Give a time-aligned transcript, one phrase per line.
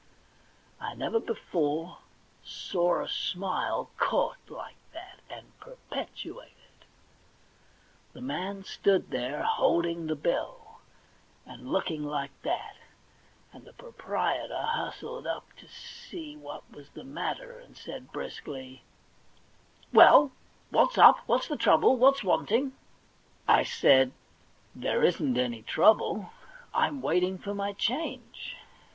[0.79, 1.99] I never before
[2.43, 6.85] saw a smile caught like that, and perpetuated.
[8.13, 10.79] The man stood there holding the bill,
[11.45, 12.77] and looking like that,
[13.53, 18.81] and the proprietor hustled up to see what was the matter, and said briskly:
[19.39, 20.31] * Well,
[20.71, 21.19] what's up?
[21.27, 21.95] what's the trouble?
[21.95, 22.73] what's wanting?'
[23.47, 24.13] I said,
[24.45, 26.31] * There isn't any trouble.
[26.73, 28.55] I'm waiting for my change.'